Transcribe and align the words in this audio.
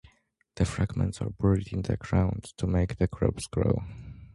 The 0.55 0.65
fragments 0.65 1.21
are 1.21 1.29
buried 1.29 1.71
in 1.71 1.83
the 1.83 1.95
ground 1.95 2.53
to 2.57 2.65
make 2.65 2.97
the 2.97 3.07
crops 3.07 3.45
grow. 3.45 3.83